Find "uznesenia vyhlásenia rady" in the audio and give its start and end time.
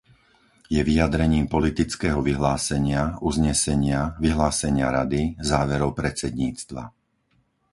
3.29-5.21